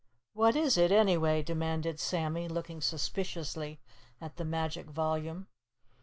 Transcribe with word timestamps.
"What 0.33 0.55
is 0.55 0.79
it 0.79 0.91
anyway?" 0.91 1.43
demanded 1.43 1.99
Sammy, 1.99 2.47
looking 2.47 2.81
suspiciously 2.81 3.79
at 4.19 4.37
the 4.37 4.43
magic 4.45 4.87
volume. 4.89 5.45